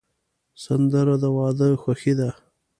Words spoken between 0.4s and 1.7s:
سندره د واده